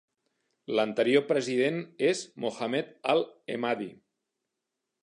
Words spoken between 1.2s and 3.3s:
President és Mohammed Al